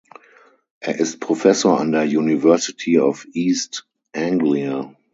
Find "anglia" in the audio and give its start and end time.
4.15-4.95